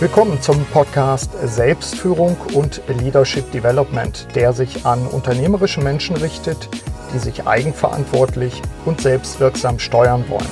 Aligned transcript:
Willkommen 0.00 0.40
zum 0.40 0.64
Podcast 0.66 1.32
Selbstführung 1.42 2.36
und 2.54 2.80
Leadership 2.86 3.50
Development, 3.50 4.28
der 4.36 4.52
sich 4.52 4.86
an 4.86 5.04
unternehmerische 5.08 5.80
Menschen 5.80 6.14
richtet, 6.14 6.68
die 7.12 7.18
sich 7.18 7.48
eigenverantwortlich 7.48 8.62
und 8.84 9.00
selbstwirksam 9.00 9.80
steuern 9.80 10.24
wollen. 10.28 10.46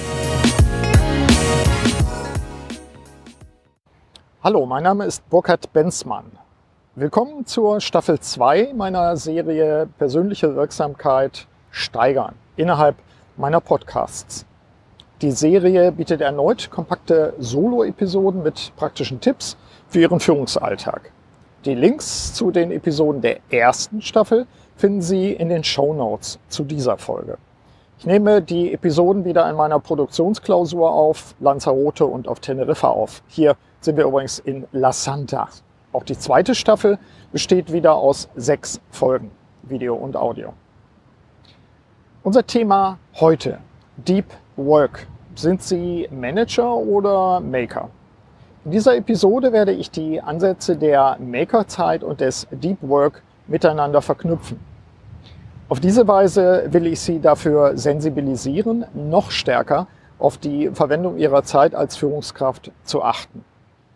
Hallo, 4.43 4.67
mein 4.67 4.83
Name 4.83 5.05
ist 5.05 5.31
Burkhard 5.31 5.73
Benzmann. 5.73 6.25
Willkommen 6.97 7.47
zur 7.47 7.81
Staffel 7.81 8.19
2 8.19 8.73
meiner 8.75 9.17
Serie 9.17 9.89
Persönliche 9.97 10.57
Wirksamkeit 10.57 11.47
steigern 11.71 12.35
innerhalb 12.57 12.97
meiner 13.37 13.61
Podcasts. 13.61 14.45
Die 15.23 15.31
Serie 15.31 15.93
bietet 15.93 16.21
erneut 16.21 16.71
kompakte 16.71 17.33
Solo-Episoden 17.39 18.43
mit 18.43 18.73
praktischen 18.77 19.19
Tipps 19.19 19.57
für 19.89 20.01
Ihren 20.01 20.21
Führungsalltag. 20.21 21.11
Die 21.65 21.75
Links 21.75 22.35
zu 22.35 22.51
den 22.51 22.71
Episoden 22.71 23.23
der 23.23 23.39
ersten 23.49 24.03
Staffel 24.03 24.47
finden 24.77 25.01
Sie 25.01 25.33
in 25.33 25.49
den 25.49 25.65
Show 25.65 25.95
Notes 25.95 26.39
zu 26.51 26.65
dieser 26.65 26.99
Folge. 26.99 27.39
Ich 27.99 28.05
nehme 28.05 28.43
die 28.43 28.75
Episoden 28.75 29.25
wieder 29.25 29.49
in 29.49 29.57
meiner 29.57 29.81
Produktionsklausur 29.81 30.91
auf 30.91 31.35
Lanzarote 31.41 32.05
und 32.05 32.29
auf 32.29 32.41
Teneriffa 32.41 32.89
auf. 32.89 33.23
Hier 33.27 33.57
sind 33.81 33.97
wir 33.97 34.05
übrigens 34.05 34.39
in 34.39 34.67
La 34.73 34.93
Santa. 34.93 35.49
Auch 35.95 36.05
die 36.05 36.19
zweite 36.19 36.55
Staffel 36.55 36.99
besteht 37.33 37.73
wieder 37.73 37.95
aus 37.95 38.29
sechs 38.37 38.83
Folgen, 38.91 39.31
Video 39.63 39.95
und 39.95 40.15
Audio. 40.15 40.53
Unser 42.23 42.47
Thema 42.47 42.99
heute, 43.19 43.61
Deep 43.97 44.27
Work. 44.57 45.07
Sind 45.35 45.63
Sie 45.63 46.09
Manager 46.11 46.77
oder 46.77 47.41
Maker? 47.41 47.91
In 48.65 48.71
dieser 48.71 48.97
Episode 48.97 49.53
werde 49.53 49.73
ich 49.73 49.91
die 49.91 50.21
Ansätze 50.21 50.77
der 50.77 51.19
Makerzeit 51.21 52.03
und 52.03 52.21
des 52.21 52.47
Deep 52.51 52.79
Work 52.81 53.23
miteinander 53.47 54.03
verknüpfen. 54.03 54.59
Auf 55.69 55.81
diese 55.81 56.09
Weise 56.09 56.67
will 56.71 56.87
ich 56.87 57.01
Sie 57.01 57.21
dafür 57.21 57.77
sensibilisieren, 57.77 58.87
noch 58.95 59.31
stärker 59.31 59.89
auf 60.19 60.39
die 60.39 60.71
Verwendung 60.71 61.19
Ihrer 61.19 61.43
Zeit 61.43 61.75
als 61.75 61.97
Führungskraft 61.97 62.73
zu 62.83 63.03
achten. 63.03 63.45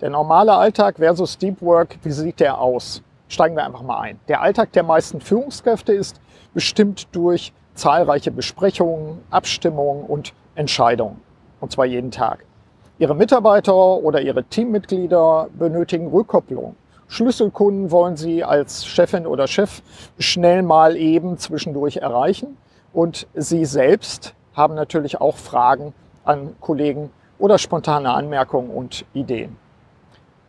Der 0.01 0.11
normale 0.11 0.53
Alltag 0.53 0.97
versus 0.97 1.39
Deep 1.39 1.63
Work, 1.63 1.99
wie 2.03 2.11
sieht 2.11 2.41
der 2.41 2.59
aus? 2.61 3.03
Steigen 3.29 3.57
wir 3.57 3.65
einfach 3.65 3.83
mal 3.83 4.01
ein. 4.01 4.21
Der 4.29 4.41
Alltag 4.41 4.73
der 4.73 4.83
meisten 4.83 5.21
Führungskräfte 5.21 5.93
ist 5.93 6.21
bestimmt 6.53 7.09
durch 7.13 7.53
zahlreiche 7.75 8.31
Besprechungen, 8.31 9.21
Abstimmungen 9.31 10.05
und 10.05 10.33
Entscheidungen. 10.61 11.21
Und 11.61 11.73
zwar 11.73 11.87
jeden 11.87 12.11
Tag. 12.11 12.45
Ihre 12.99 13.15
Mitarbeiter 13.15 13.75
oder 13.75 14.21
Ihre 14.21 14.45
Teammitglieder 14.45 15.49
benötigen 15.59 16.09
Rückkopplung. 16.09 16.77
Schlüsselkunden 17.09 17.91
wollen 17.91 18.17
Sie 18.17 18.45
als 18.45 18.87
Chefin 18.87 19.27
oder 19.27 19.47
Chef 19.49 19.83
schnell 20.19 20.63
mal 20.63 20.97
eben 20.97 21.39
zwischendurch 21.39 21.97
erreichen. 21.97 22.59
Und 22.93 23.27
Sie 23.35 23.65
selbst 23.65 24.35
haben 24.55 24.75
natürlich 24.75 25.21
auch 25.21 25.37
Fragen 25.37 25.95
an 26.25 26.55
Kollegen 26.61 27.11
oder 27.39 27.57
spontane 27.57 28.11
Anmerkungen 28.13 28.71
und 28.71 29.07
Ideen. 29.15 29.57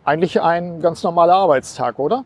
Eigentlich 0.03 0.41
ein 0.41 0.81
ganz 0.81 1.03
normaler 1.03 1.35
Arbeitstag, 1.35 1.99
oder? 1.99 2.25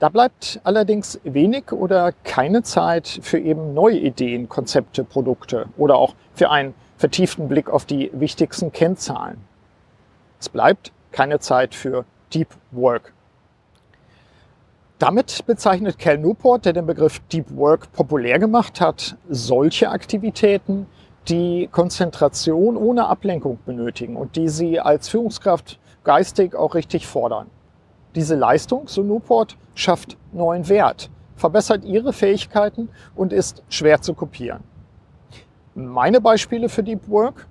Da 0.00 0.08
bleibt 0.08 0.60
allerdings 0.64 1.20
wenig 1.24 1.72
oder 1.72 2.12
keine 2.24 2.62
Zeit 2.62 3.20
für 3.22 3.38
eben 3.38 3.74
neue 3.74 3.98
Ideen, 3.98 4.48
Konzepte, 4.48 5.04
Produkte 5.04 5.66
oder 5.76 5.96
auch 5.96 6.14
für 6.34 6.50
einen 6.50 6.74
vertieften 7.00 7.48
Blick 7.48 7.70
auf 7.70 7.86
die 7.86 8.10
wichtigsten 8.12 8.72
Kennzahlen. 8.72 9.38
Es 10.38 10.50
bleibt 10.50 10.92
keine 11.12 11.38
Zeit 11.38 11.74
für 11.74 12.04
Deep 12.34 12.48
Work. 12.72 13.14
Damit 14.98 15.46
bezeichnet 15.46 15.98
Cal 15.98 16.18
Newport, 16.18 16.66
der 16.66 16.74
den 16.74 16.84
Begriff 16.84 17.20
Deep 17.32 17.56
Work 17.56 17.90
populär 17.92 18.38
gemacht 18.38 18.82
hat, 18.82 19.16
solche 19.30 19.88
Aktivitäten, 19.88 20.86
die 21.28 21.70
Konzentration 21.72 22.76
ohne 22.76 23.06
Ablenkung 23.06 23.58
benötigen 23.64 24.16
und 24.16 24.36
die 24.36 24.50
sie 24.50 24.78
als 24.78 25.08
Führungskraft 25.08 25.80
geistig 26.04 26.54
auch 26.54 26.74
richtig 26.74 27.06
fordern. 27.06 27.46
Diese 28.14 28.34
Leistung, 28.34 28.88
so 28.88 29.02
Newport, 29.02 29.56
schafft 29.74 30.18
neuen 30.32 30.68
Wert, 30.68 31.08
verbessert 31.34 31.82
ihre 31.82 32.12
Fähigkeiten 32.12 32.90
und 33.14 33.32
ist 33.32 33.62
schwer 33.70 34.02
zu 34.02 34.12
kopieren. 34.12 34.62
Meine 35.74 36.20
Beispiele 36.20 36.68
für 36.68 36.82
Deep 36.82 37.08
Work, 37.08 37.46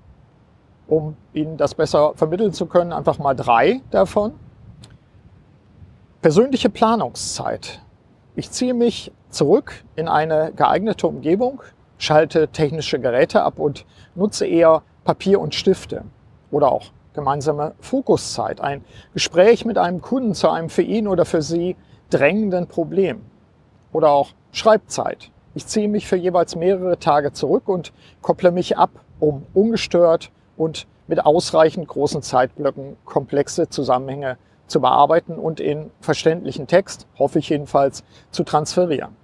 um 0.87 1.15
Ihnen 1.33 1.55
das 1.55 1.73
besser 1.73 2.13
vermitteln 2.15 2.51
zu 2.51 2.65
können, 2.65 2.91
einfach 2.91 3.17
mal 3.17 3.33
drei 3.33 3.81
davon. 3.91 4.33
Persönliche 6.21 6.69
Planungszeit. 6.69 7.81
Ich 8.35 8.51
ziehe 8.51 8.73
mich 8.73 9.11
zurück 9.29 9.85
in 9.95 10.09
eine 10.09 10.51
geeignete 10.53 11.07
Umgebung, 11.07 11.61
schalte 11.97 12.49
technische 12.49 12.99
Geräte 12.99 13.43
ab 13.43 13.57
und 13.57 13.85
nutze 14.15 14.45
eher 14.45 14.81
Papier 15.05 15.39
und 15.39 15.55
Stifte 15.55 16.03
oder 16.51 16.71
auch 16.71 16.87
gemeinsame 17.13 17.73
Fokuszeit, 17.79 18.59
ein 18.59 18.83
Gespräch 19.13 19.65
mit 19.65 19.77
einem 19.77 20.01
Kunden 20.01 20.33
zu 20.33 20.49
einem 20.49 20.69
für 20.69 20.81
ihn 20.81 21.07
oder 21.07 21.25
für 21.25 21.41
sie 21.41 21.75
drängenden 22.09 22.67
Problem 22.67 23.21
oder 23.93 24.09
auch 24.09 24.29
Schreibzeit. 24.51 25.31
Ich 25.55 25.65
ziehe 25.65 25.87
mich 25.87 26.07
für 26.07 26.15
jeweils 26.15 26.55
mehrere 26.55 26.99
Tage 26.99 27.33
zurück 27.33 27.67
und 27.67 27.91
kopple 28.21 28.51
mich 28.51 28.77
ab, 28.77 28.91
um 29.19 29.45
ungestört 29.53 30.31
und 30.57 30.85
mit 31.07 31.25
ausreichend 31.25 31.87
großen 31.87 32.21
Zeitblöcken 32.21 32.95
komplexe 33.03 33.67
Zusammenhänge 33.67 34.37
zu 34.67 34.79
bearbeiten 34.79 35.33
und 35.33 35.59
in 35.59 35.89
verständlichen 36.01 36.67
Text, 36.67 37.07
hoffe 37.17 37.39
ich 37.39 37.49
jedenfalls, 37.49 38.03
zu 38.29 38.43
transferieren. 38.43 39.17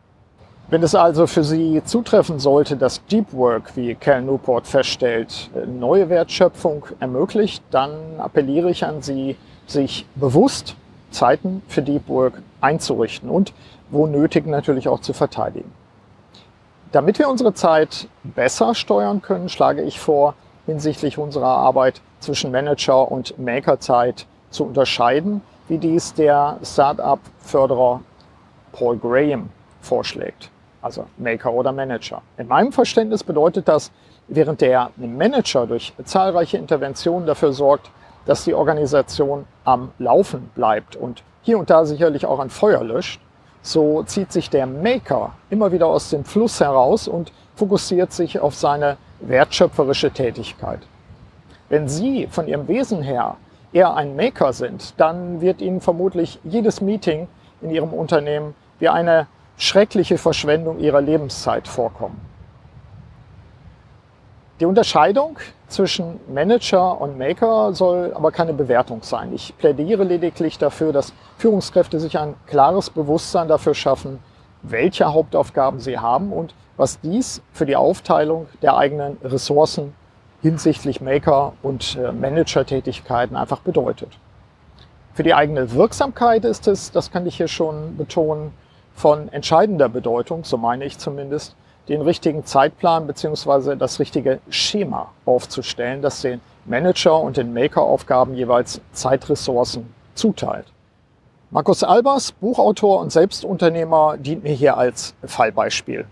Wenn 0.68 0.81
es 0.81 0.96
also 0.96 1.28
für 1.28 1.44
Sie 1.44 1.84
zutreffen 1.86 2.40
sollte, 2.40 2.75
dass 2.75 3.06
Deep 3.06 3.31
Work, 3.34 3.75
wie 3.75 3.94
Cal 3.94 4.24
Newport 4.24 4.66
feststellt, 4.66 5.52
neue 5.68 6.09
Wertschöpfung 6.09 6.88
ermöglicht, 7.00 7.63
dann 7.69 7.92
appelliere 8.18 8.72
ich 8.72 8.84
an 8.84 9.03
Sie, 9.03 9.36
sich 9.68 10.07
bewusst 10.16 10.75
Zeiten 11.12 11.62
für 11.68 11.84
Deep 11.84 12.09
Work 12.09 12.42
einzurichten 12.62 13.30
und 13.30 13.53
wo 13.92 14.07
nötig 14.07 14.47
natürlich 14.47 14.88
auch 14.88 15.02
zu 15.02 15.13
verteidigen. 15.13 15.72
Damit 16.95 17.19
wir 17.19 17.28
unsere 17.28 17.53
Zeit 17.53 18.07
besser 18.23 18.73
steuern 18.73 19.22
können, 19.22 19.50
schlage 19.50 19.81
ich 19.81 20.00
vor, 20.00 20.33
hinsichtlich 20.66 21.17
unserer 21.17 21.45
Arbeit 21.45 22.00
zwischen 22.22 22.51
Manager- 22.51 23.11
und 23.11 23.38
Makerzeit 23.38 24.25
zu 24.50 24.63
unterscheiden, 24.63 25.41
wie 25.67 25.78
dies 25.78 26.13
der 26.13 26.57
Startup-Förderer 26.63 28.00
Paul 28.72 28.97
Graham 28.97 29.50
vorschlägt 29.81 30.50
also 30.81 31.06
Maker 31.17 31.51
oder 31.51 31.73
Manager. 31.73 32.22
In 32.38 32.47
meinem 32.47 32.72
Verständnis 32.72 33.23
bedeutet 33.23 33.67
das, 33.67 33.91
während 34.27 34.62
der 34.62 34.91
Manager 34.95 35.66
durch 35.66 35.94
zahlreiche 36.06 36.57
Interventionen 36.57 37.25
dafür 37.25 37.51
sorgt, 37.51 37.89
dass 38.25 38.45
die 38.45 38.53
Organisation 38.53 39.47
am 39.66 39.91
Laufen 39.97 40.50
bleibt 40.53 40.95
und 40.95 41.23
hier 41.41 41.57
und 41.57 41.69
da 41.72 41.85
sicherlich 41.85 42.25
auch 42.25 42.39
ein 42.39 42.51
Feuer 42.51 42.83
löscht, 42.83 43.19
so 43.66 44.03
zieht 44.03 44.31
sich 44.31 44.50
der 44.50 44.68
Maker 44.68 45.34
immer 45.50 45.72
wieder 45.72 45.88
aus 45.88 46.09
dem 46.09 46.24
Fluss 46.24 46.59
heraus 46.59 47.08
und 47.08 47.31
fokussiert 47.56 48.14
sich 48.14 48.40
auf 48.40 48.56
seine 48.56 48.98
wertschöpferische 49.22 50.12
Tätigkeit. 50.12 50.80
Wenn 51.70 51.88
Sie 51.88 52.28
von 52.28 52.48
Ihrem 52.48 52.68
Wesen 52.68 53.02
her 53.02 53.38
eher 53.74 53.96
ein 53.96 54.16
Maker 54.16 54.54
sind, 54.54 54.94
dann 54.98 55.42
wird 55.42 55.62
Ihnen 55.62 55.81
vermutlich 55.81 56.40
jedes 56.44 56.80
Meeting 56.80 57.28
in 57.62 57.72
Ihrem 57.72 57.92
Unternehmen 57.92 58.54
wie 58.80 58.90
eine 58.90 59.28
schreckliche 59.58 60.18
Verschwendung 60.18 60.80
ihrer 60.80 61.02
Lebenszeit 61.02 61.68
vorkommen. 61.68 62.34
Die 64.62 64.66
Unterscheidung 64.66 65.38
zwischen 65.68 66.18
Manager 66.34 67.02
und 67.02 67.18
Maker 67.18 67.74
soll 67.74 68.13
aber 68.13 68.31
keine 68.31 68.54
Bewertung 68.54 69.04
sein. 69.04 69.34
Ich 69.34 69.57
plädiere 69.57 70.06
lediglich 70.06 70.57
dafür, 70.57 70.94
dass 70.94 71.13
Führungskräfte 71.38 72.00
sich 72.00 72.18
ein 72.18 72.36
klares 72.48 72.90
Bewusstsein 72.90 73.50
dafür 73.50 73.74
schaffen, 73.74 74.19
welche 74.62 75.12
Hauptaufgaben 75.12 75.81
sie 75.81 76.00
haben 76.00 76.31
und 76.31 76.56
was 76.78 77.02
dies 77.02 77.42
für 77.52 77.66
die 77.66 77.75
Aufteilung 77.75 78.48
der 78.62 78.78
eigenen 78.78 79.18
Ressourcen 79.25 79.94
hinsichtlich 80.42 81.01
Maker- 81.01 81.51
und 81.62 81.98
äh, 81.98 82.13
Manager-Tätigkeiten 82.13 83.36
einfach 83.36 83.60
bedeutet. 83.60 84.18
Für 85.13 85.24
die 85.24 85.34
eigene 85.34 85.74
Wirksamkeit 85.74 86.46
ist 86.46 86.68
es, 86.68 86.92
das 86.92 87.12
kann 87.12 87.25
ich 87.25 87.36
hier 87.36 87.50
schon 87.50 87.98
betonen, 87.98 88.54
von 88.94 89.28
entscheidender 89.34 89.90
Bedeutung, 89.90 90.46
so 90.46 90.56
meine 90.58 90.86
ich 90.86 90.98
zumindest, 90.98 91.58
den 91.88 92.02
richtigen 92.02 92.46
Zeitplan 92.46 93.08
beziehungsweise 93.08 93.78
das 93.78 94.00
richtige 94.00 94.40
Schema 94.50 95.12
aufzustellen, 95.26 96.02
das 96.02 96.22
den 96.22 96.42
Manager 96.66 97.20
und 97.22 97.38
den 97.38 97.54
Maker-Aufgaben 97.54 98.34
jeweils 98.36 98.82
Zeitressourcen 98.92 99.94
zuteilt. 100.16 100.66
Markus 101.52 101.84
Albers, 101.84 102.32
Buchautor 102.32 103.00
und 103.02 103.12
Selbstunternehmer, 103.12 104.18
dient 104.18 104.44
mir 104.44 104.54
hier 104.54 104.78
als 104.78 105.14
Fallbeispiel. 105.24 106.06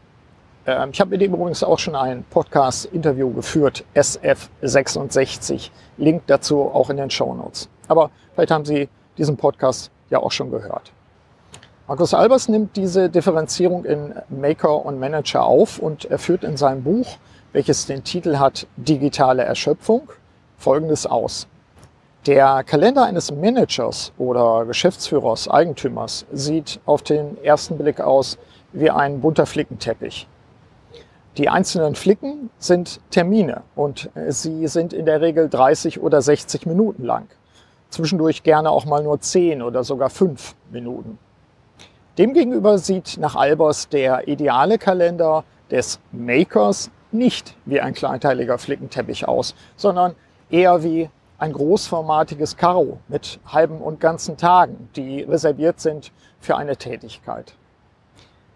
Ähm, 0.66 0.92
ich 0.94 1.02
habe 1.02 1.10
mit 1.10 1.22
ihm 1.22 1.34
übrigens 1.34 1.64
auch 1.64 1.80
schon 1.80 1.96
ein 1.96 2.24
Podcast-Interview 2.30 3.34
geführt, 3.34 3.84
SF66. 3.96 5.72
Link 5.98 6.24
dazu 6.28 6.62
auch 6.62 6.90
in 6.90 6.98
den 6.98 7.10
Show 7.10 7.34
Notes. 7.34 7.68
Aber 7.88 8.12
vielleicht 8.34 8.52
haben 8.52 8.66
Sie 8.66 8.88
diesen 9.18 9.36
Podcast 9.36 9.92
ja 10.10 10.20
auch 10.20 10.32
schon 10.32 10.52
gehört. 10.52 10.92
Markus 11.94 12.16
Albers 12.16 12.50
nimmt 12.50 12.76
diese 12.76 13.08
Differenzierung 13.08 13.86
in 13.86 14.16
Maker 14.30 14.84
und 14.84 15.00
Manager 15.00 15.44
auf 15.44 15.78
und 15.78 16.06
er 16.06 16.18
führt 16.18 16.44
in 16.44 16.58
seinem 16.58 16.82
Buch, 16.82 17.18
welches 17.52 17.86
den 17.86 18.04
Titel 18.04 18.38
hat 18.38 18.66
Digitale 18.78 19.44
Erschöpfung, 19.44 20.10
Folgendes 20.58 21.06
aus. 21.06 21.46
Der 22.26 22.64
Kalender 22.64 23.04
eines 23.04 23.32
Managers 23.32 24.12
oder 24.18 24.66
Geschäftsführers, 24.66 25.48
Eigentümers 25.48 26.26
sieht 26.32 26.80
auf 26.88 27.04
den 27.04 27.38
ersten 27.44 27.78
Blick 27.78 28.02
aus 28.02 28.40
wie 28.72 28.90
ein 28.90 29.22
bunter 29.22 29.46
Flickenteppich. 29.46 30.28
Die 31.38 31.48
einzelnen 31.48 31.94
Flicken 31.94 32.50
sind 32.58 33.02
Termine 33.12 33.62
und 33.76 34.10
sie 34.30 34.66
sind 34.66 34.94
in 34.94 35.06
der 35.06 35.22
Regel 35.22 35.48
30 35.48 36.02
oder 36.02 36.24
60 36.24 36.66
Minuten 36.66 37.04
lang. 37.04 37.28
Zwischendurch 37.92 38.42
gerne 38.42 38.72
auch 38.72 38.86
mal 38.86 39.04
nur 39.04 39.22
10 39.22 39.62
oder 39.62 39.84
sogar 39.84 40.10
5 40.10 40.56
Minuten. 40.72 41.20
Demgegenüber 42.20 42.78
sieht 42.78 43.18
nach 43.18 43.36
Albers 43.36 43.90
der 43.90 44.28
ideale 44.28 44.78
Kalender 44.78 45.44
des 45.72 46.00
Makers 46.12 46.92
nicht 47.12 47.56
wie 47.66 47.82
ein 47.82 47.96
kleinteiliger 47.96 48.60
Flickenteppich 48.60 49.28
aus, 49.28 49.56
sondern 49.78 50.14
eher 50.52 50.84
wie 50.84 51.10
ein 51.40 51.54
großformatiges 51.54 52.56
Karo 52.56 53.00
mit 53.08 53.40
halben 53.48 53.82
und 53.82 54.00
ganzen 54.00 54.38
Tagen, 54.38 54.90
die 54.96 55.24
reserviert 55.24 55.80
sind 55.80 56.12
für 56.40 56.56
eine 56.56 56.78
Tätigkeit. 56.78 57.56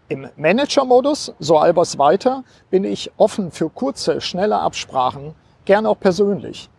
Im 0.08 0.30
Manager-Modus, 0.36 1.34
so 1.40 1.58
Albers 1.58 1.98
weiter, 1.98 2.44
bin 2.70 2.84
ich 2.84 3.12
offen 3.18 3.50
für 3.50 3.70
kurze, 3.70 4.22
schnelle 4.22 4.60
Absprachen, 4.60 5.34
gern 5.66 5.88
auch 5.88 6.00
persönlich. 6.00 6.70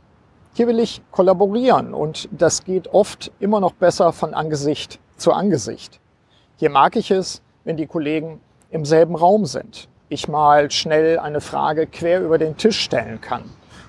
Hier 0.55 0.69
will 0.69 0.79
ich 0.79 1.03
kollaborieren 1.11 1.93
und 1.93 2.29
das 2.31 2.63
geht 2.63 2.87
oft 2.87 3.33
immer 3.41 3.59
noch 3.59 3.73
besser 3.73 4.13
von 4.13 4.33
Angesicht 4.33 5.01
zu 5.17 5.33
Angesicht. 5.33 6.01
Hier 6.61 6.71
mag 6.71 6.97
ich 6.97 7.13
es, 7.13 7.41
wenn 7.63 7.77
die 7.77 7.87
Kollegen 7.87 8.41
im 8.73 8.85
selben 8.85 9.15
Raum 9.15 9.47
sind. 9.47 9.89
Ich 10.09 10.27
mal 10.27 10.73
schnell 10.73 11.21
eine 11.21 11.41
Frage 11.41 11.87
quer 11.87 12.21
über 12.21 12.37
den 12.37 12.57
Tisch 12.57 12.81
stellen 12.81 13.21
kann 13.21 13.45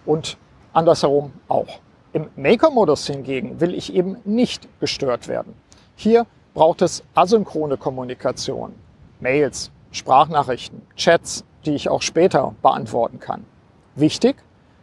und 0.06 0.38
andersherum 0.72 1.34
auch. 1.48 1.80
Im 2.14 2.28
Maker-Modus 2.36 3.08
hingegen 3.08 3.60
will 3.60 3.74
ich 3.74 3.92
eben 3.96 4.18
nicht 4.24 4.68
gestört 4.80 5.28
werden. 5.28 5.56
Hier 5.96 6.28
braucht 6.54 6.84
es 6.84 7.04
asynchrone 7.16 7.76
Kommunikation. 7.76 8.76
Mails, 9.20 9.72
Sprachnachrichten, 9.90 10.84
Chats, 10.96 11.44
die 11.66 11.74
ich 11.74 11.90
auch 11.90 12.04
später 12.04 12.54
beantworten 12.62 13.20
kann. 13.20 13.46
Wichtig, 13.96 14.36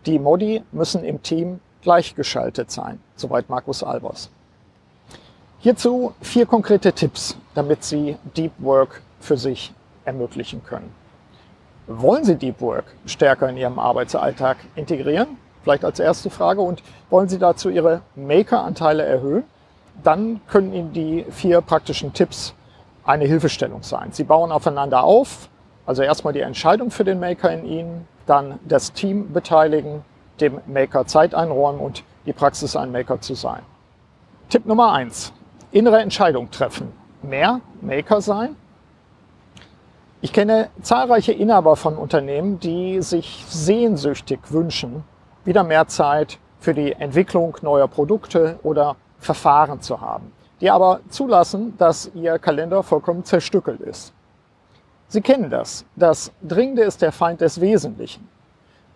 die 0.07 0.19
Modi 0.19 0.65
müssen 0.73 1.05
im 1.05 1.23
Team 1.23 1.61
gleichgeschaltet 1.83 2.69
sein, 2.69 2.99
soweit 3.15 3.49
Markus 3.49 3.85
Albers. 3.85 4.33
Hierzu 5.67 6.13
vier 6.21 6.47
konkrete 6.47 6.93
Tipps, 6.93 7.37
damit 7.57 7.83
Sie 7.83 8.17
Deep 8.37 8.53
Work 8.59 9.03
für 9.19 9.37
sich 9.37 9.75
ermöglichen 10.05 10.63
können. 10.63 10.95
Wollen 11.89 12.23
Sie 12.23 12.37
Deep 12.37 12.61
Work 12.61 12.85
stärker 13.05 13.49
in 13.49 13.57
Ihrem 13.57 13.81
Arbeitsalltag 13.81 14.59
integrieren? 14.77 15.27
Vielleicht 15.65 15.85
als 15.85 15.99
erste 15.99 16.31
Frage. 16.31 16.61
Und 16.61 16.85
wollen 17.11 17.29
Sie 17.29 17.41
dazu 17.41 17.69
Ihre 17.69 18.03
Maker-Anteile 18.15 19.03
erhöhen? 19.03 19.43
Dann 20.05 20.41
können 20.47 20.73
Ihnen 20.73 20.93
die 20.93 21.27
vier 21.31 21.61
praktischen 21.63 22.13
Tipps 22.13 22.55
eine 23.03 23.25
Hilfestellung 23.25 23.83
sein. 23.83 24.13
Sie 24.13 24.23
bauen 24.23 24.53
aufeinander 24.53 25.03
auf, 25.03 25.49
also 25.85 26.01
erstmal 26.03 26.33
die 26.33 26.43
Entscheidung 26.43 26.93
für 26.93 27.03
den 27.03 27.19
Maker 27.19 27.51
in 27.51 27.67
Ihnen, 27.67 28.09
dann 28.27 28.61
das 28.69 28.93
Team 28.93 29.33
beteiligen, 29.33 30.05
dem 30.41 30.61
Maker 30.69 31.07
Zeit 31.07 31.35
einräumen 31.35 31.81
und 31.81 32.05
die 32.25 32.33
Praxis 32.33 32.77
ein 32.77 32.93
Maker 32.93 33.21
zu 33.21 33.35
sein. 33.35 33.63
Tipp 34.49 34.65
Nummer 34.65 34.93
eins: 34.93 35.33
Innere 35.73 36.01
Entscheidung 36.01 36.51
treffen. 36.51 36.93
Mehr 37.23 37.61
Maker 37.81 38.21
sein. 38.21 38.57
Ich 40.21 40.33
kenne 40.33 40.71
zahlreiche 40.83 41.33
Inhaber 41.33 41.77
von 41.77 41.97
Unternehmen, 41.97 42.59
die 42.59 43.03
sich 43.03 43.45
sehnsüchtig 43.49 44.41
wünschen, 44.51 45.05
wieder 45.45 45.63
mehr 45.63 45.87
Zeit 45.87 46.39
für 46.59 46.75
die 46.75 46.93
Entwicklung 46.93 47.57
neuer 47.63 47.89
Produkte 47.89 48.59
oder 48.63 48.97
Verfahren 49.19 49.81
zu 49.81 50.01
haben 50.01 50.33
die 50.61 50.71
aber 50.71 51.01
zulassen, 51.09 51.77
dass 51.79 52.11
ihr 52.15 52.39
Kalender 52.39 52.83
vollkommen 52.83 53.25
zerstückelt 53.25 53.81
ist. 53.81 54.13
Sie 55.09 55.21
kennen 55.21 55.51
das. 55.51 55.85
Das 55.95 56.33
Dringende 56.43 56.83
ist 56.83 57.03
der 57.03 57.13
Feind 57.13 57.41
des 57.41 57.61
Wesentlichen. 57.61 58.29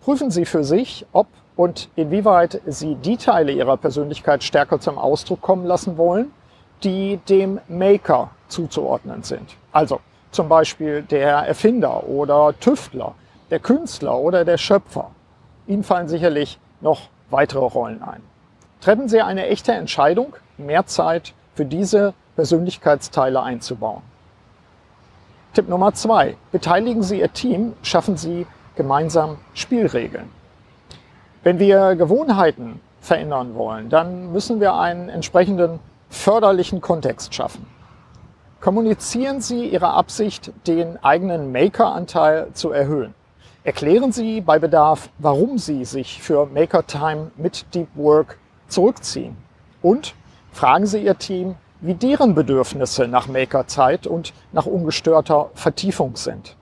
Prüfen 0.01 0.31
Sie 0.31 0.45
für 0.45 0.63
sich, 0.63 1.05
ob 1.13 1.27
und 1.55 1.89
inwieweit 1.95 2.61
Sie 2.65 2.95
die 2.95 3.17
Teile 3.17 3.51
Ihrer 3.51 3.77
Persönlichkeit 3.77 4.43
stärker 4.43 4.79
zum 4.79 4.97
Ausdruck 4.97 5.41
kommen 5.41 5.65
lassen 5.65 5.97
wollen, 5.97 6.31
die 6.83 7.17
dem 7.17 7.59
Maker 7.67 8.29
zuzuordnen 8.47 9.23
sind. 9.23 9.55
Also 9.71 9.99
zum 10.31 10.49
Beispiel 10.49 11.01
der 11.03 11.29
Erfinder 11.37 12.07
oder 12.07 12.53
Tüftler, 12.59 13.15
der 13.49 13.59
Künstler 13.59 14.17
oder 14.17 14.45
der 14.45 14.57
Schöpfer. 14.57 15.11
Ihnen 15.67 15.83
fallen 15.83 16.07
sicherlich 16.07 16.59
noch 16.79 17.09
weitere 17.29 17.65
Rollen 17.65 18.01
ein. 18.01 18.21
Treffen 18.81 19.07
Sie 19.07 19.21
eine 19.21 19.47
echte 19.47 19.73
Entscheidung, 19.73 20.35
mehr 20.57 20.85
Zeit 20.85 21.33
für 21.53 21.65
diese 21.65 22.13
Persönlichkeitsteile 22.35 23.41
einzubauen. 23.41 24.01
Tipp 25.53 25.67
Nummer 25.67 25.93
zwei. 25.93 26.37
Beteiligen 26.51 27.03
Sie 27.03 27.19
Ihr 27.19 27.33
Team, 27.33 27.73
schaffen 27.83 28.15
Sie 28.17 28.47
gemeinsam 28.75 29.37
Spielregeln. 29.53 30.29
Wenn 31.43 31.59
wir 31.59 31.95
Gewohnheiten 31.95 32.79
verändern 33.01 33.55
wollen, 33.55 33.89
dann 33.89 34.31
müssen 34.31 34.59
wir 34.61 34.75
einen 34.75 35.09
entsprechenden 35.09 35.79
förderlichen 36.11 36.79
Kontext 36.79 37.33
schaffen. 37.33 37.65
Kommunizieren 38.59 39.41
Sie 39.41 39.65
Ihre 39.65 39.89
Absicht, 39.89 40.53
den 40.67 41.03
eigenen 41.03 41.51
Maker-Anteil 41.51 42.49
zu 42.53 42.71
erhöhen. 42.71 43.15
Erklären 43.63 44.11
Sie 44.11 44.41
bei 44.41 44.59
Bedarf, 44.59 45.09
warum 45.17 45.57
Sie 45.57 45.83
sich 45.85 46.21
für 46.21 46.45
Maker 46.45 46.85
Time 46.85 47.31
mit 47.37 47.65
Deep 47.73 47.89
Work 47.95 48.37
zurückziehen. 48.67 49.35
Und 49.81 50.13
Fragen 50.51 50.85
Sie 50.85 51.03
Ihr 51.03 51.17
Team, 51.17 51.55
wie 51.79 51.95
deren 51.95 52.35
Bedürfnisse 52.35 53.07
nach 53.07 53.27
Makerzeit 53.27 54.05
und 54.05 54.33
nach 54.51 54.65
ungestörter 54.65 55.49
Vertiefung 55.55 56.15
sind. 56.17 56.57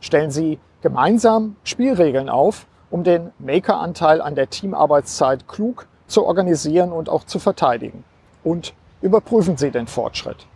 Stellen 0.00 0.30
Sie 0.30 0.58
gemeinsam 0.80 1.56
Spielregeln 1.64 2.28
auf, 2.28 2.66
um 2.88 3.04
den 3.04 3.32
Makeranteil 3.38 4.22
an 4.22 4.34
der 4.36 4.48
Teamarbeitszeit 4.48 5.48
klug 5.48 5.86
zu 6.06 6.24
organisieren 6.24 6.92
und 6.92 7.08
auch 7.08 7.24
zu 7.24 7.38
verteidigen. 7.38 8.04
Und 8.44 8.74
überprüfen 9.02 9.56
Sie 9.56 9.70
den 9.70 9.86
Fortschritt. 9.86 10.46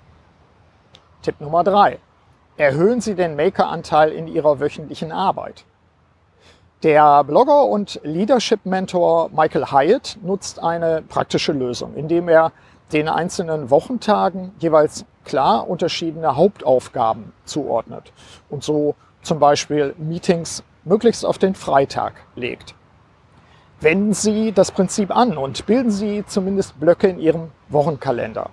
Tipp 1.22 1.40
Nummer 1.40 1.64
drei: 1.64 1.98
Erhöhen 2.56 3.00
Sie 3.00 3.14
den 3.14 3.36
Makeranteil 3.36 4.12
in 4.12 4.28
Ihrer 4.28 4.60
wöchentlichen 4.60 5.12
Arbeit. 5.12 5.64
Der 6.82 7.24
Blogger 7.24 7.64
und 7.64 8.00
Leadership-Mentor 8.04 9.30
Michael 9.30 9.66
Hyatt 9.72 10.18
nutzt 10.22 10.62
eine 10.62 11.02
praktische 11.02 11.52
Lösung, 11.52 11.94
indem 11.94 12.28
er 12.28 12.52
den 12.92 13.08
einzelnen 13.08 13.70
Wochentagen 13.70 14.52
jeweils 14.58 15.04
klar 15.24 15.68
unterschiedene 15.68 16.36
Hauptaufgaben 16.36 17.32
zuordnet 17.44 18.12
und 18.48 18.62
so 18.62 18.94
zum 19.22 19.40
Beispiel 19.40 19.94
Meetings 19.98 20.62
möglichst 20.84 21.26
auf 21.26 21.38
den 21.38 21.54
Freitag 21.54 22.14
legt. 22.36 22.74
Wenden 23.80 24.14
Sie 24.14 24.52
das 24.52 24.72
Prinzip 24.72 25.14
an 25.14 25.36
und 25.36 25.66
bilden 25.66 25.90
Sie 25.90 26.24
zumindest 26.26 26.80
Blöcke 26.80 27.08
in 27.08 27.18
Ihrem 27.18 27.50
Wochenkalender. 27.68 28.48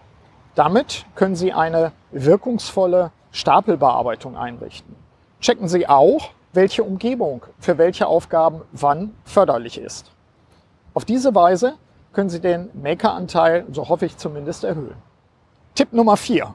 Damit 0.54 1.06
können 1.16 1.36
Sie 1.36 1.54
eine 1.54 1.94
wirkungsvolle 2.12 3.12
Stapelbearbeitung 3.32 4.36
einrichten. 4.36 4.96
Checken 5.40 5.70
Sie 5.70 5.88
auch, 5.88 6.32
welche 6.52 6.84
Umgebung 6.84 7.46
für 7.58 7.78
welche 7.78 8.06
Aufgaben 8.06 8.64
wann 8.74 9.16
förderlich 9.24 9.78
ist. 9.78 10.12
Auf 10.94 11.06
diese 11.06 11.34
Weise 11.34 11.76
können 12.12 12.30
Sie 12.30 12.42
den 12.42 12.70
Maker-Anteil, 12.74 13.66
so 13.72 13.88
hoffe 13.88 14.06
ich 14.06 14.18
zumindest, 14.18 14.66
erhöhen. 14.66 14.96
Tipp 15.74 15.94
Nummer 15.94 16.18
vier: 16.18 16.54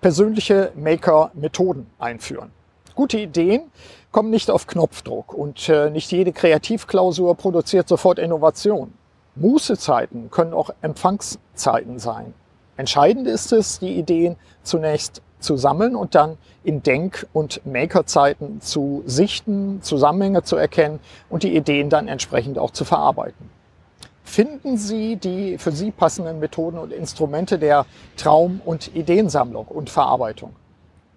Persönliche 0.00 0.72
Maker-Methoden 0.76 1.90
einführen. 1.98 2.52
Gute 2.94 3.18
Ideen 3.18 3.70
kommen 4.12 4.30
nicht 4.30 4.50
auf 4.50 4.66
Knopfdruck 4.66 5.34
und 5.34 5.68
äh, 5.68 5.90
nicht 5.90 6.10
jede 6.10 6.32
Kreativklausur 6.32 7.34
produziert 7.34 7.88
sofort 7.88 8.18
Innovation. 8.18 8.94
Mußezeiten 9.34 10.30
können 10.30 10.52
auch 10.52 10.70
Empfangszeiten 10.80 11.98
sein. 11.98 12.34
Entscheidend 12.76 13.26
ist 13.26 13.52
es, 13.52 13.78
die 13.78 13.98
Ideen 13.98 14.36
zunächst 14.62 15.22
zu 15.38 15.56
sammeln 15.56 15.94
und 15.94 16.14
dann 16.14 16.36
in 16.64 16.82
Denk- 16.82 17.26
und 17.32 17.64
Makerzeiten 17.64 18.60
zu 18.60 19.02
sichten, 19.06 19.80
Zusammenhänge 19.82 20.42
zu 20.42 20.56
erkennen 20.56 20.98
und 21.28 21.44
die 21.44 21.54
Ideen 21.54 21.90
dann 21.90 22.08
entsprechend 22.08 22.58
auch 22.58 22.72
zu 22.72 22.84
verarbeiten 22.84 23.50
finden 24.28 24.76
Sie 24.76 25.16
die 25.16 25.58
für 25.58 25.72
Sie 25.72 25.90
passenden 25.90 26.38
Methoden 26.38 26.78
und 26.78 26.92
Instrumente 26.92 27.58
der 27.58 27.86
Traum- 28.16 28.60
und 28.64 28.94
Ideensammlung 28.94 29.66
und 29.66 29.90
Verarbeitung. 29.90 30.54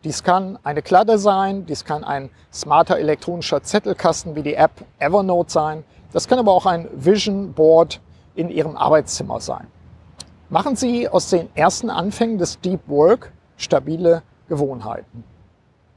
Dies 0.03 0.23
kann 0.23 0.57
eine 0.63 0.81
Kladde 0.81 1.19
sein, 1.19 1.67
dies 1.67 1.85
kann 1.85 2.03
ein 2.03 2.31
smarter 2.51 2.97
elektronischer 2.97 3.61
Zettelkasten 3.61 4.35
wie 4.35 4.41
die 4.41 4.55
App 4.55 4.71
Evernote 4.97 5.51
sein, 5.51 5.83
das 6.11 6.27
kann 6.27 6.39
aber 6.39 6.53
auch 6.53 6.65
ein 6.65 6.87
Vision 6.93 7.53
Board 7.53 8.01
in 8.33 8.49
Ihrem 8.49 8.75
Arbeitszimmer 8.75 9.39
sein. 9.39 9.67
Machen 10.49 10.75
Sie 10.75 11.07
aus 11.07 11.29
den 11.29 11.49
ersten 11.55 11.89
Anfängen 11.89 12.39
des 12.39 12.59
Deep 12.59 12.81
Work 12.87 13.31
stabile 13.57 14.23
Gewohnheiten. 14.49 15.23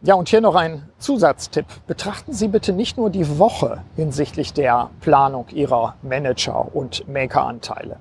Ja, 0.03 0.17
und 0.17 0.29
hier 0.29 0.43
noch 0.43 0.55
ein 0.55 0.87
Zusatztipp. 0.99 1.65
Betrachten 1.87 2.35
Sie 2.35 2.49
bitte 2.49 2.75
nicht 2.75 2.99
nur 2.99 3.09
die 3.09 3.39
Woche 3.39 3.83
hinsichtlich 3.97 4.53
der 4.53 4.91
Planung 5.01 5.47
Ihrer 5.49 5.97
Manager- 6.03 6.75
und 6.75 7.09
Maker-Anteile. 7.09 7.97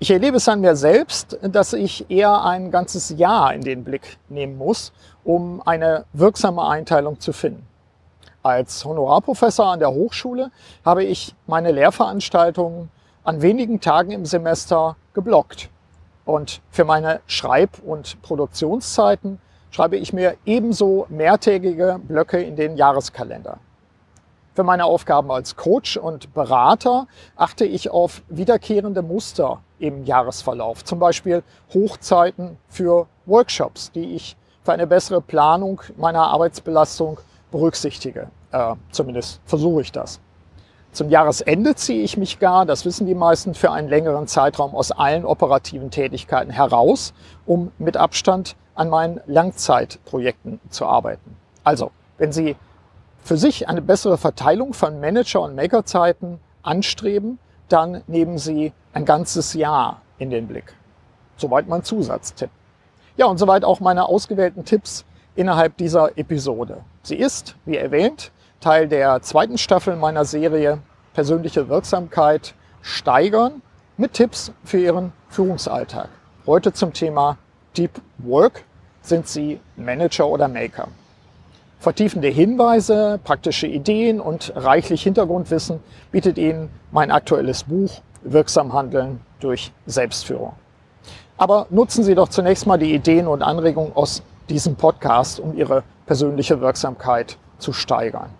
Ich 0.00 0.10
erlebe 0.10 0.38
es 0.38 0.48
an 0.48 0.60
mir 0.60 0.74
selbst, 0.74 1.38
dass 1.42 1.72
ich 1.72 2.10
eher 2.10 2.44
ein 2.44 2.70
ganzes 2.70 3.10
Jahr 3.10 3.54
in 3.54 3.60
den 3.60 3.84
Blick 3.84 4.18
nehmen 4.28 4.58
muss, 4.58 4.92
um 5.24 5.62
eine 5.66 6.04
wirksame 6.12 6.66
Einteilung 6.66 7.18
zu 7.18 7.32
finden. 7.32 7.66
Als 8.42 8.84
Honorarprofessor 8.84 9.66
an 9.72 9.78
der 9.78 9.90
Hochschule 9.90 10.50
habe 10.84 11.02
ich 11.02 11.34
meine 11.46 11.72
Lehrveranstaltungen 11.72 12.90
an 13.24 13.40
wenigen 13.40 13.80
Tagen 13.80 14.10
im 14.10 14.26
Semester 14.26 14.96
geblockt. 15.14 15.70
Und 16.26 16.60
für 16.70 16.84
meine 16.84 17.20
Schreib- 17.26 17.82
und 17.84 18.20
Produktionszeiten 18.20 19.40
schreibe 19.70 19.96
ich 19.96 20.12
mir 20.12 20.36
ebenso 20.44 21.06
mehrtägige 21.08 21.98
Blöcke 22.02 22.42
in 22.42 22.54
den 22.54 22.76
Jahreskalender. 22.76 23.58
Für 24.54 24.62
meine 24.62 24.84
Aufgaben 24.84 25.32
als 25.32 25.56
Coach 25.56 25.96
und 25.96 26.32
Berater 26.32 27.08
achte 27.34 27.64
ich 27.64 27.90
auf 27.90 28.22
wiederkehrende 28.28 29.02
Muster 29.02 29.62
im 29.78 30.04
Jahresverlauf, 30.04 30.84
zum 30.84 30.98
Beispiel 30.98 31.42
Hochzeiten 31.72 32.56
für 32.68 33.06
Workshops, 33.26 33.90
die 33.90 34.14
ich 34.14 34.36
für 34.64 34.72
eine 34.72 34.86
bessere 34.86 35.20
Planung 35.20 35.82
meiner 35.96 36.26
Arbeitsbelastung 36.28 37.20
berücksichtige. 37.50 38.28
Äh, 38.50 38.74
zumindest 38.90 39.40
versuche 39.44 39.82
ich 39.82 39.92
das. 39.92 40.20
Zum 40.92 41.10
Jahresende 41.10 41.74
ziehe 41.74 42.02
ich 42.02 42.16
mich 42.16 42.38
gar, 42.38 42.66
das 42.66 42.84
wissen 42.84 43.06
die 43.06 43.16
meisten, 43.16 43.54
für 43.54 43.72
einen 43.72 43.88
längeren 43.88 44.26
Zeitraum 44.26 44.74
aus 44.74 44.92
allen 44.92 45.24
operativen 45.24 45.90
Tätigkeiten 45.90 46.50
heraus, 46.50 47.12
um 47.46 47.72
mit 47.78 47.96
Abstand 47.96 48.56
an 48.74 48.88
meinen 48.88 49.20
Langzeitprojekten 49.26 50.60
zu 50.70 50.86
arbeiten. 50.86 51.36
Also, 51.64 51.90
wenn 52.16 52.32
Sie 52.32 52.56
für 53.22 53.36
sich 53.36 53.68
eine 53.68 53.82
bessere 53.82 54.18
Verteilung 54.18 54.72
von 54.72 55.00
Manager- 55.00 55.42
und 55.42 55.56
Makerzeiten 55.56 56.38
anstreben, 56.62 57.38
dann 57.68 58.02
nehmen 58.06 58.38
Sie 58.38 58.72
ein 58.92 59.04
ganzes 59.04 59.54
Jahr 59.54 60.00
in 60.18 60.30
den 60.30 60.46
Blick. 60.46 60.74
Soweit 61.36 61.66
mein 61.66 61.82
Zusatztipp. 61.82 62.50
Ja, 63.16 63.26
und 63.26 63.38
soweit 63.38 63.64
auch 63.64 63.78
meine 63.78 64.08
ausgewählten 64.08 64.64
Tipps 64.64 65.04
innerhalb 65.36 65.76
dieser 65.76 66.18
Episode. 66.18 66.78
Sie 67.02 67.16
ist, 67.16 67.54
wie 67.64 67.76
erwähnt, 67.76 68.32
Teil 68.60 68.88
der 68.88 69.22
zweiten 69.22 69.58
Staffel 69.58 69.94
meiner 69.96 70.24
Serie 70.24 70.78
Persönliche 71.12 71.68
Wirksamkeit 71.68 72.54
steigern 72.82 73.62
mit 73.96 74.14
Tipps 74.14 74.50
für 74.64 74.78
Ihren 74.78 75.12
Führungsalltag. 75.28 76.08
Heute 76.44 76.72
zum 76.72 76.92
Thema 76.92 77.38
Deep 77.76 77.92
Work. 78.18 78.64
Sind 79.00 79.28
Sie 79.28 79.60
Manager 79.76 80.26
oder 80.26 80.48
Maker? 80.48 80.88
Vertiefende 81.78 82.28
Hinweise, 82.28 83.20
praktische 83.22 83.68
Ideen 83.68 84.18
und 84.18 84.52
reichlich 84.56 85.04
Hintergrundwissen 85.04 85.80
bietet 86.10 86.36
Ihnen 86.36 86.70
mein 86.90 87.12
aktuelles 87.12 87.64
Buch 87.64 88.00
Wirksam 88.22 88.72
Handeln 88.72 89.20
durch 89.38 89.70
Selbstführung. 89.86 90.54
Aber 91.36 91.66
nutzen 91.70 92.04
Sie 92.04 92.14
doch 92.14 92.28
zunächst 92.28 92.66
mal 92.66 92.78
die 92.78 92.94
Ideen 92.94 93.26
und 93.26 93.42
Anregungen 93.42 93.92
aus 93.94 94.22
diesem 94.48 94.76
Podcast, 94.76 95.40
um 95.40 95.56
Ihre 95.56 95.82
persönliche 96.06 96.60
Wirksamkeit 96.60 97.38
zu 97.58 97.72
steigern. 97.72 98.30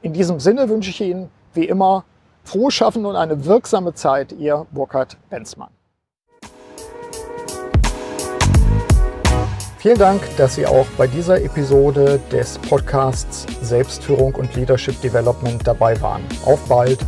In 0.00 0.12
diesem 0.12 0.40
Sinne 0.40 0.68
wünsche 0.68 0.90
ich 0.90 1.00
Ihnen 1.00 1.30
wie 1.54 1.64
immer 1.64 2.04
frohes 2.44 2.74
Schaffen 2.74 3.04
und 3.06 3.16
eine 3.16 3.44
wirksame 3.44 3.94
Zeit. 3.94 4.32
Ihr 4.32 4.66
Burkhard 4.70 5.16
Benzmann. 5.30 5.70
Vielen 9.78 9.98
Dank, 9.98 10.22
dass 10.36 10.54
Sie 10.54 10.64
auch 10.64 10.86
bei 10.96 11.08
dieser 11.08 11.42
Episode 11.42 12.20
des 12.30 12.56
Podcasts 12.58 13.46
Selbstführung 13.62 14.34
und 14.36 14.54
Leadership 14.54 15.00
Development 15.00 15.60
dabei 15.66 16.00
waren. 16.00 16.22
Auf 16.46 16.60
bald! 16.68 17.00